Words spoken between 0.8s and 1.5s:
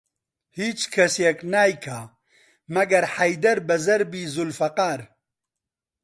کەسێک